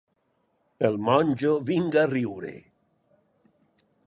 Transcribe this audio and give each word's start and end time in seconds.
El 0.89 0.97
monjo 1.09 1.53
vinga 1.69 2.01
a 2.07 2.09
riure. 2.15 2.57